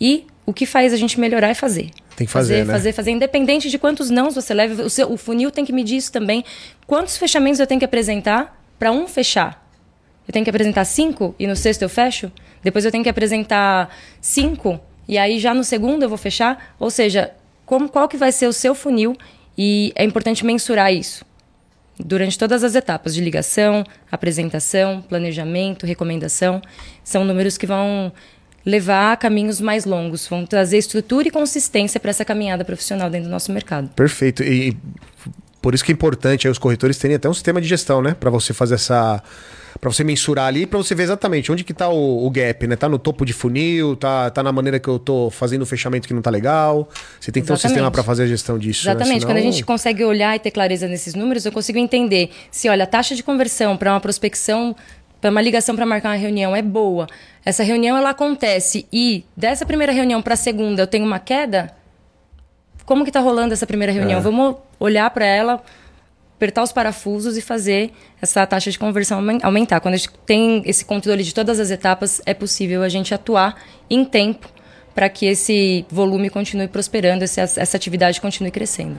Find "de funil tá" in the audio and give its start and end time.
43.26-44.30